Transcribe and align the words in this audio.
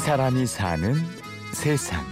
사람이 0.00 0.46
사는 0.46 0.94
세상. 1.52 2.02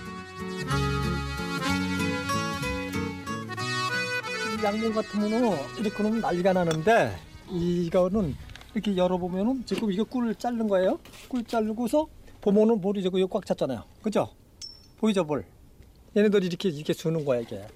양봉 4.62 4.92
같으면은 4.92 5.56
이렇게 5.78 6.02
놓으면 6.02 6.20
난리가 6.20 6.52
나는데 6.52 7.16
이거는 7.50 8.36
이렇게 8.74 8.94
열어보면은 8.94 9.64
지금 9.64 9.90
이거 9.90 10.04
꿀 10.04 10.34
자른 10.34 10.68
거예요. 10.68 10.98
꿀 11.28 11.42
자르고서 11.44 12.06
보면은 12.42 12.78
볼이 12.78 13.02
저거 13.02 13.26
꽉 13.26 13.46
찼잖아요. 13.46 13.82
그죠? 14.02 14.28
보이죠 14.98 15.26
볼? 15.26 15.46
얘네들이 16.14 16.46
이렇게 16.46 16.68
이렇게 16.68 16.92
주는 16.92 17.24
거야 17.24 17.40
이게. 17.40 17.66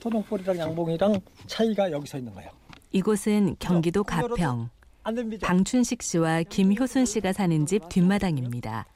토종볼이랑 0.00 0.58
양봉이랑 0.58 1.20
차이가 1.46 1.92
여기서 1.92 2.18
있는 2.18 2.34
거예요. 2.34 2.50
이곳은 2.90 3.56
경기도 3.60 4.02
가평. 4.02 4.70
방춘식 5.40 6.02
씨와 6.02 6.42
김효순 6.44 7.04
씨가 7.04 7.32
사는 7.32 7.66
집 7.66 7.88
뒷마당입니다. 7.88 8.86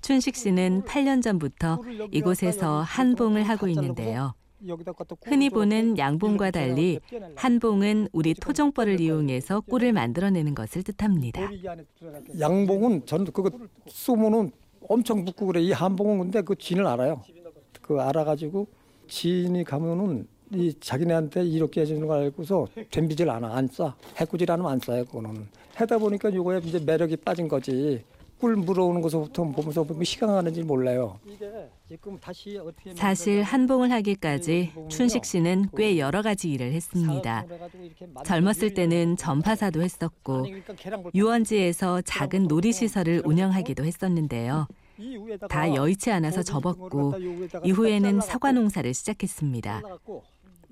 춘식 0.00 0.34
씨는 0.36 0.82
8년 0.82 1.22
전부터 1.22 1.80
이곳에서 2.10 2.80
한봉을 2.80 3.44
하고 3.44 3.68
있는데요. 3.68 4.34
흔히 5.24 5.50
보는 5.50 5.98
양봉과 5.98 6.52
달리 6.52 7.00
한봉은 7.36 8.08
우리 8.12 8.34
토종벌을 8.34 9.00
이용해서 9.00 9.60
꿀을 9.62 9.92
만들어내는 9.92 10.54
것을 10.54 10.82
뜻합니다. 10.82 11.48
양봉은 12.38 13.06
저는 13.06 13.26
그거 13.26 13.50
쏘면은 13.88 14.52
엄청 14.88 15.24
붙고 15.24 15.46
그래. 15.46 15.62
이 15.62 15.72
한봉은 15.72 16.18
근데 16.18 16.42
그 16.42 16.56
진을 16.56 16.86
알아요. 16.86 17.22
그 17.80 18.00
알아가지고 18.00 18.66
진이 19.08 19.64
가면은 19.64 20.26
이 20.54 20.74
자기네한테 20.80 21.44
이렇게 21.44 21.80
해주는 21.82 22.06
걸 22.06 22.22
알고서 22.24 22.68
덤비질 22.90 23.28
않아 23.30 23.54
안 23.54 23.68
싸. 23.68 23.94
해꾸질 24.16 24.50
않으면 24.50 24.70
안 24.72 24.78
싸요 24.80 25.04
그거는. 25.04 25.46
하다 25.74 25.98
보니까 25.98 26.28
이거에 26.28 26.60
이제 26.62 26.78
매력이 26.78 27.16
빠진 27.16 27.48
거지. 27.48 28.04
꿀 28.38 28.56
물어오는 28.56 29.00
것부터 29.00 29.44
보면서 29.44 29.84
보면 29.84 30.02
시간 30.02 30.30
가는지 30.30 30.64
몰라요. 30.64 31.20
사실 32.96 33.42
한봉을 33.44 33.92
하기까지 33.92 34.72
춘식 34.88 35.24
씨는 35.24 35.68
꽤 35.76 35.96
여러 35.98 36.22
가지 36.22 36.50
일을 36.50 36.72
했습니다. 36.72 37.44
젊었을 38.24 38.74
때는 38.74 39.16
전파사도 39.16 39.80
했었고 39.80 40.44
유원지에서 41.14 42.02
작은 42.02 42.48
놀이시설을 42.48 43.22
운영하기도 43.24 43.84
했었는데요. 43.84 44.66
다 45.48 45.72
여의치 45.72 46.10
않아서 46.10 46.42
접었고 46.42 47.14
이후에는 47.64 48.20
사과 48.22 48.50
농사를 48.50 48.92
시작했습니다. 48.92 49.82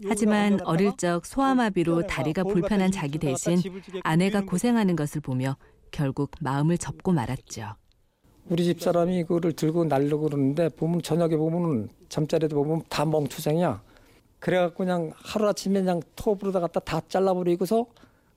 하지만 0.06 0.60
어릴 0.62 0.96
적 0.96 1.26
소아마비로 1.26 2.06
다리가 2.06 2.44
불편한 2.44 2.90
자기 2.90 3.18
대신 3.18 3.60
아내가 4.02 4.42
고생하는 4.42 4.96
것을 4.96 5.20
보며 5.20 5.56
결국 5.90 6.30
마음을 6.40 6.78
접고 6.78 7.12
말았죠. 7.12 7.74
우리 8.48 8.64
집 8.64 8.80
사람이 8.80 9.18
이거를 9.20 9.52
들고 9.52 9.84
날려고 9.84 10.24
그러는데 10.24 10.68
보면 10.70 11.02
저녁에 11.02 11.36
보면 11.36 11.88
잠자리도 12.08 12.56
보면 12.56 12.82
다 12.88 13.04
멍투생이야. 13.04 13.82
그래갖고 14.38 14.78
그냥 14.78 15.12
하루아침에 15.16 15.80
그냥 15.80 16.00
톱으로다 16.16 16.60
갖다 16.60 16.80
다 16.80 17.00
잘라버리고서 17.06 17.86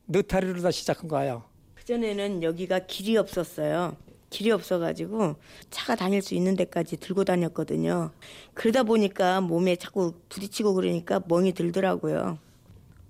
느타리로 0.07 0.61
다 0.61 0.69
시작한 0.69 1.07
거예요. 1.07 1.43
그전에는 1.75 2.43
여기가 2.43 2.79
길이 2.79 3.17
없었어요. 3.17 3.95
길이 4.33 4.49
없어가지고 4.51 5.35
차가 5.69 5.95
다닐 5.95 6.21
수 6.23 6.33
있는 6.33 6.55
데까지 6.55 6.97
들고 6.97 7.23
다녔거든요. 7.23 8.11
그러다 8.55 8.81
보니까 8.83 9.39
몸에 9.41 9.75
자꾸 9.75 10.13
부딪히고 10.29 10.73
그러니까 10.73 11.21
멍이 11.27 11.53
들더라고요. 11.53 12.39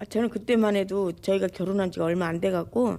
저는 0.10 0.30
그때만 0.30 0.76
해도 0.76 1.14
저희가 1.14 1.48
결혼한 1.48 1.92
지가 1.92 2.04
얼마 2.06 2.28
안 2.28 2.42
돼갖고 2.42 2.98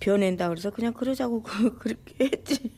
변낸다 0.00 0.48
그래서 0.48 0.70
그냥 0.70 0.94
그러자고 0.94 1.42
그렇게 1.78 2.24
했지. 2.24 2.72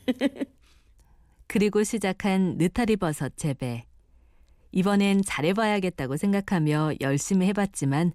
그리고 1.46 1.84
시작한 1.84 2.56
느타리 2.58 2.96
버섯 2.96 3.36
재배. 3.36 3.84
이번엔 4.72 5.22
잘해봐야겠다고 5.24 6.16
생각하며 6.16 6.94
열심히 7.00 7.46
해봤지만 7.48 8.12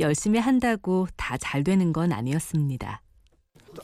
열심히 0.00 0.40
한다고 0.40 1.06
다 1.16 1.36
잘 1.38 1.62
되는 1.62 1.92
건 1.92 2.10
아니었습니다. 2.12 3.02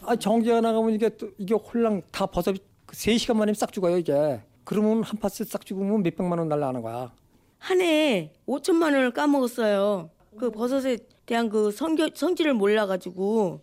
아, 0.02 0.16
정기가 0.16 0.60
나가면 0.60 0.94
이게 0.94 1.08
또 1.10 1.30
이게 1.38 1.54
홀랑 1.54 2.02
다 2.10 2.26
버섯이 2.26 2.58
3시간 2.88 3.36
만에 3.36 3.52
싹 3.54 3.72
죽어요, 3.72 3.98
이게. 3.98 4.40
그러면 4.64 5.02
한 5.02 5.18
파스 5.18 5.44
싹 5.44 5.64
죽으면 5.64 6.02
몇 6.02 6.16
백만 6.16 6.38
원 6.38 6.48
날라가는 6.48 6.82
거야. 6.82 7.12
한 7.58 7.80
해에 7.80 8.32
5천만 8.46 8.84
원을 8.94 9.12
까먹었어요. 9.12 10.10
그 10.38 10.50
버섯에 10.50 10.98
대한 11.24 11.48
그 11.48 11.70
성겨, 11.70 12.10
성질을 12.14 12.54
몰라가지고 12.54 13.60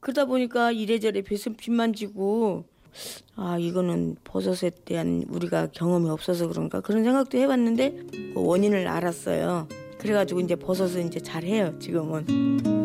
그러다 0.00 0.26
보니까 0.26 0.72
이래저래 0.72 1.22
빚만 1.22 1.92
지고 1.92 2.64
아 3.36 3.58
이거는 3.58 4.16
버섯에 4.24 4.70
대한 4.84 5.24
우리가 5.28 5.68
경험이 5.72 6.10
없어서 6.10 6.48
그런가 6.48 6.80
그런 6.80 7.04
생각도 7.04 7.38
해봤는데 7.38 7.90
그 8.34 8.34
원인을 8.36 8.86
알았어요. 8.88 9.68
그래가지고 9.98 10.40
이제 10.40 10.56
버섯을 10.56 11.06
이제 11.06 11.20
잘 11.20 11.44
해요 11.44 11.78
지금은. 11.78 12.77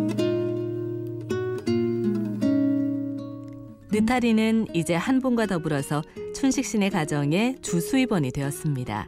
느타리는 3.94 4.70
이제 4.74 4.96
한봉과 4.96 5.46
더불어서 5.46 6.02
춘식신의 6.34 6.90
가정의 6.90 7.58
주 7.62 7.80
수입원이 7.80 8.32
되었습니다. 8.32 9.08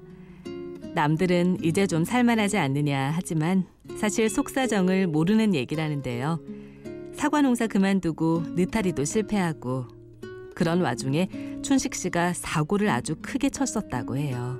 남들은 0.93 1.63
이제 1.63 1.87
좀 1.87 2.05
살만하지 2.05 2.59
않느냐 2.59 3.11
하지만 3.15 3.65
사실 3.97 4.29
속사정을 4.29 5.07
모르는 5.07 5.55
얘기라는데요. 5.55 6.39
사과 7.15 7.41
농사 7.41 7.65
그만두고 7.65 8.43
느타리도 8.55 9.05
실패하고 9.05 9.87
그런 10.53 10.81
와중에 10.81 11.29
춘식 11.63 11.95
씨가 11.95 12.33
사고를 12.33 12.89
아주 12.89 13.15
크게 13.23 13.49
쳤었다고 13.49 14.17
해요. 14.17 14.59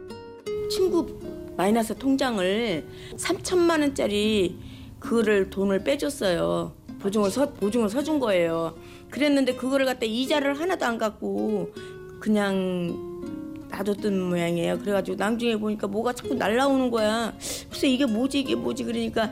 친구 0.72 1.20
마이너스 1.56 1.96
통장을 1.96 2.88
3천만 3.16 3.82
원짜리 3.82 4.58
그거를 5.00 5.52
돈을 5.52 5.84
빼줬어요. 5.84 6.85
보증을 7.06 7.30
서 7.30 7.52
보증을 7.54 7.88
서준 7.90 8.20
거예요. 8.20 8.76
그랬는데 9.12 9.54
그거를 9.56 9.86
갖다 9.86 10.06
이자를 10.06 10.60
하나도 10.60 10.86
안 10.86 10.98
갖고 10.98 11.72
그냥 12.20 13.14
놔뒀던 13.70 14.20
모양이에요. 14.30 14.80
그래가지고 14.80 15.16
나중에 15.18 15.56
보니까 15.56 15.86
뭐가 15.86 16.14
자꾸 16.14 16.34
날라오는 16.34 16.90
거야. 16.90 17.34
글쎄 17.70 17.88
이게 17.90 18.08
뭐지 18.08 18.40
이게 18.40 18.56
뭐지 18.56 18.84
그러니까 18.86 19.32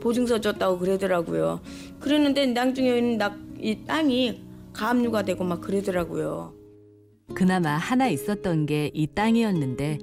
보증서 0.00 0.38
줬다고 0.40 0.78
그러더라고요. 0.78 1.60
그랬는데 2.00 2.46
나중에는 2.48 3.18
이 3.60 3.78
땅이 3.86 4.42
가압류가 4.74 5.22
되고 5.22 5.42
막 5.42 5.62
그러더라고요. 5.62 6.52
그나마 7.34 7.76
하나 7.78 8.08
있었던 8.08 8.66
게 8.66 8.90
이 8.92 9.06
땅이었는데 9.06 9.98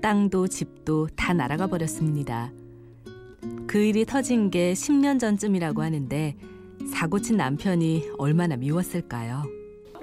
땅도 0.00 0.48
집도 0.48 1.06
다 1.14 1.34
날아가 1.34 1.66
버렸습니다. 1.66 2.50
그 3.66 3.78
일이 3.78 4.04
터진 4.04 4.50
게 4.50 4.72
10년 4.72 5.18
전쯤이라고 5.18 5.82
하는데 5.82 6.36
사고친 6.92 7.36
남편이 7.36 8.10
얼마나 8.18 8.56
미웠을까요? 8.56 9.42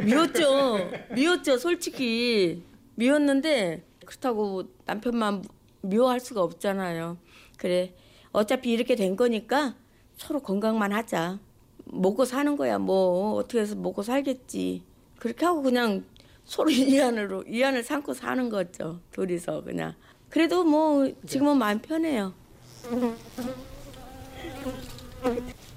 미웠죠. 0.03 0.89
미웠죠. 1.13 1.57
솔직히 1.57 2.63
미웠는데 2.95 3.85
그렇다고 4.05 4.63
남편만 4.85 5.43
미워할 5.81 6.19
수가 6.19 6.41
없잖아요. 6.41 7.17
그래 7.57 7.93
어차피 8.31 8.71
이렇게 8.71 8.95
된 8.95 9.15
거니까 9.15 9.75
서로 10.17 10.39
건강만 10.39 10.91
하자. 10.93 11.39
먹고 11.85 12.25
사는 12.25 12.55
거야. 12.55 12.77
뭐 12.77 13.33
어떻게 13.33 13.59
해서 13.61 13.75
먹고 13.75 14.03
살겠지. 14.03 14.83
그렇게 15.17 15.45
하고 15.45 15.61
그냥 15.61 16.03
서로 16.45 16.69
이안으로 16.71 17.43
이안을 17.47 17.83
삼고 17.83 18.13
사는 18.13 18.49
거죠. 18.49 18.99
둘이서 19.11 19.63
그냥. 19.63 19.93
그래도 20.29 20.63
뭐 20.63 21.11
지금은 21.25 21.57
마음 21.57 21.79
편해요. 21.79 22.33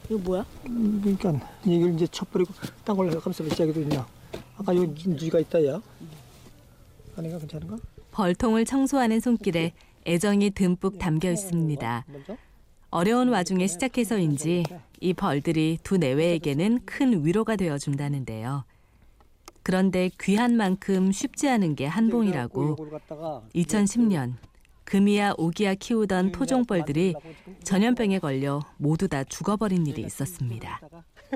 이거 0.08 0.18
뭐야? 0.18 0.44
음, 0.66 1.00
그러니까 1.02 1.50
이걸 1.64 1.94
이제 1.94 2.06
쳐버리고 2.06 2.52
딴 2.84 2.96
걸로 2.96 3.18
감싸 3.20 3.44
시작해도 3.44 3.80
있냐. 3.82 4.06
아까 4.56 4.74
여기 4.76 5.16
누가 5.16 5.38
있다 5.40 5.64
야. 5.66 5.80
아내가 7.16 7.38
괜찮은가? 7.38 7.76
벌통을 8.12 8.64
청소하는 8.64 9.20
손길에 9.20 9.72
애정이 10.06 10.50
듬뿍 10.50 10.98
담겨 10.98 11.30
있습니다. 11.30 12.04
어려운 12.90 13.28
와중에 13.30 13.66
시작해서인지 13.66 14.64
이 15.00 15.14
벌들이 15.14 15.78
두 15.82 15.96
내외에게는 15.96 16.80
큰 16.84 17.24
위로가 17.24 17.56
되어 17.56 17.78
준다는데요. 17.78 18.64
그런데 19.62 20.10
귀한 20.20 20.56
만큼 20.56 21.10
쉽지 21.10 21.48
않은 21.48 21.74
게 21.74 21.86
한봉이라고 21.86 22.76
2010년 23.54 24.34
금이야 24.84 25.34
오기야 25.38 25.74
키우던 25.74 26.32
토종벌들이 26.32 27.14
전염병에 27.62 28.18
걸려 28.18 28.60
모두 28.76 29.08
다 29.08 29.24
죽어버린 29.24 29.86
일이 29.86 30.02
있었습니다. 30.02 30.80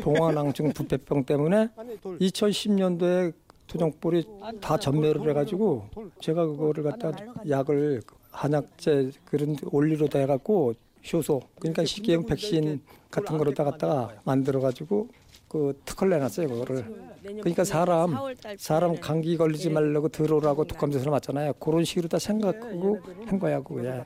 동화낭증 0.03 0.73
부패병 0.73 1.25
때문에 1.25 1.69
2010년도에 2.21 3.33
토종벌이 3.67 4.25
다 4.61 4.79
전멸을 4.79 5.29
해가지고 5.31 5.89
제가 6.21 6.47
그거를 6.47 6.85
갖다 6.85 7.13
약을 7.49 8.03
한약재 8.31 9.11
그런 9.25 9.57
올리로다 9.71 10.19
해갖고 10.21 10.75
효소 11.13 11.41
그러니까 11.59 11.85
식이용 11.85 12.27
백신 12.27 12.81
같은 13.11 13.39
거로다 13.39 13.65
갖다가 13.65 14.15
만들어가지고 14.25 15.09
그 15.49 15.81
특허를 15.85 16.11
내놨어요 16.11 16.49
그거를. 16.49 17.09
그러니까 17.23 17.65
사람 17.65 18.15
사람 18.59 18.99
감기 19.01 19.37
걸리지 19.37 19.71
말라고 19.71 20.09
들어오라고 20.09 20.65
독감 20.65 20.91
주사를 20.93 21.11
맞잖아요. 21.11 21.55
그런 21.55 21.85
식으로 21.85 22.09
다 22.09 22.19
생각하고 22.19 23.01
한 23.27 23.39
거야 23.39 23.61
그게. 23.63 24.05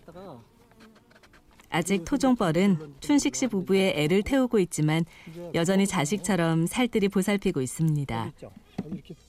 아직 1.71 2.05
토종벌은 2.05 2.95
춘식 3.01 3.35
씨 3.35 3.47
부부의 3.47 3.95
애를 3.97 4.23
태우고 4.23 4.59
있지만 4.59 5.05
여전히 5.55 5.87
자식처럼 5.87 6.67
살뜰히 6.67 7.09
보살피고 7.09 7.63
있습니다. 7.63 8.33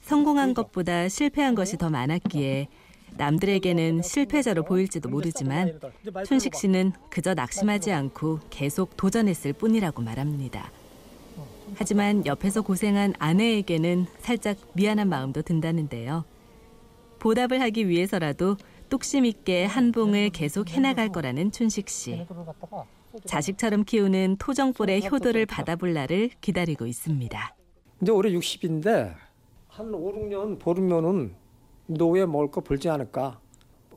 성공한 0.01 0.53
것보다 0.53 1.07
실패한 1.07 1.55
것이 1.55 1.77
더 1.77 1.89
많았기에 1.89 2.67
남들에게는 3.15 4.01
실패자로 4.01 4.63
보일지도 4.63 5.07
모르지만 5.07 5.79
춘식 6.25 6.55
씨는 6.55 6.93
그저 7.09 7.33
낙심하지 7.33 7.91
않고 7.91 8.39
계속 8.49 8.97
도전했을 8.97 9.53
뿐이라고 9.53 10.01
말합니다. 10.01 10.69
하지만 11.75 12.25
옆에서 12.25 12.61
고생한 12.61 13.13
아내에게는 13.19 14.05
살짝 14.19 14.57
미안한 14.73 15.09
마음도 15.09 15.41
든다는데요. 15.41 16.25
보답을 17.19 17.61
하기 17.61 17.87
위해서라도 17.87 18.57
뚝심 18.89 19.25
있게 19.25 19.65
한봉을 19.65 20.29
계속 20.29 20.69
해나갈 20.69 21.09
거라는 21.09 21.51
춘식 21.51 21.89
씨. 21.89 22.25
자식처럼 23.25 23.85
키우는 23.85 24.37
토종볼의 24.37 25.07
효도를 25.09 25.45
받아볼 25.45 25.93
날을 25.93 26.31
기다리고 26.41 26.85
있습니다. 26.85 27.55
이제 28.01 28.11
올해 28.11 28.31
60인데 28.31 29.15
한 29.67 29.93
5, 29.93 30.13
6년 30.13 30.59
보르면은 30.59 31.35
노후에 31.87 32.25
먹을 32.25 32.51
거 32.51 32.61
벌지 32.61 32.89
않을까. 32.89 33.39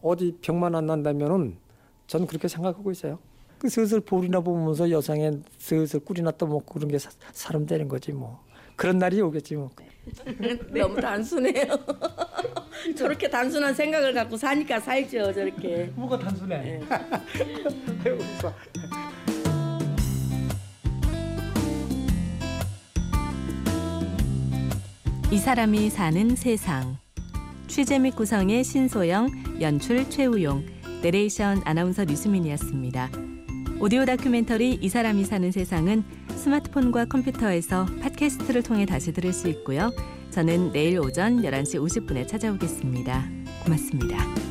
어디 0.03 0.37
병만 0.41 0.75
안 0.75 0.87
난다면은 0.87 1.59
전 2.07 2.27
그렇게 2.27 2.49
생각하고 2.49 2.91
있어요. 2.91 3.19
그 3.67 3.71
슬슬 3.71 3.99
볼이나 4.01 4.39
보면서 4.41 4.89
여상에 4.91 5.33
슬슬 5.59 5.99
꿀이나 5.99 6.31
떠먹고 6.31 6.75
그런 6.75 6.89
게 6.89 6.99
사, 7.01 7.11
사람 7.33 7.67
되는 7.67 7.89
거지 7.89 8.13
뭐. 8.13 8.45
그런 8.77 8.99
날이 8.99 9.21
오겠지 9.21 9.57
뭐. 9.57 9.71
너무 10.73 11.01
단순해요. 11.01 11.75
저렇게 12.97 13.29
단순한 13.29 13.75
생각을 13.75 14.15
갖고 14.15 14.37
사니까 14.37 14.79
살죠 14.79 15.33
저렇게. 15.33 15.91
뭐가 15.97 16.17
단순해. 16.17 16.81
이 25.33 25.39
사람이 25.39 25.91
사는 25.91 26.37
세상. 26.37 26.99
취재 27.67 27.99
및 27.99 28.15
구성의 28.15 28.63
신소영, 28.63 29.61
연출 29.61 30.09
최우용, 30.09 30.65
내레이션 31.03 31.63
아나운서 31.65 32.05
류수민이었습니다. 32.05 33.11
오디오 33.79 34.07
다큐멘터리 34.07 34.79
이 34.81 34.89
사람이 34.89 35.25
사는 35.25 35.53
세상은 35.53 36.03
스마트폰과 36.29 37.05
컴퓨터에서 37.07 37.85
팟캐스트를 38.01 38.63
통해 38.63 38.87
다시 38.87 39.13
들을 39.13 39.35
수 39.35 39.49
있고요. 39.49 39.91
저는 40.31 40.73
내일 40.73 40.99
오전 40.99 41.43
11시 41.43 41.79
50분에 41.85 42.27
찾아오겠습니다. 42.27 43.29
고맙습니다. 43.65 44.46